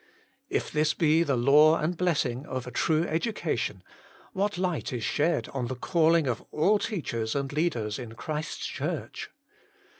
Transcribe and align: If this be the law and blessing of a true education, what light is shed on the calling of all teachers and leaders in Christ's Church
If 0.49 0.71
this 0.71 0.95
be 0.95 1.21
the 1.21 1.35
law 1.35 1.77
and 1.77 1.95
blessing 1.95 2.47
of 2.47 2.65
a 2.65 2.71
true 2.71 3.03
education, 3.03 3.83
what 4.33 4.57
light 4.57 4.91
is 4.91 5.03
shed 5.03 5.47
on 5.49 5.67
the 5.67 5.75
calling 5.75 6.25
of 6.25 6.43
all 6.49 6.79
teachers 6.79 7.35
and 7.35 7.53
leaders 7.53 7.99
in 7.99 8.15
Christ's 8.15 8.65
Church 8.65 9.29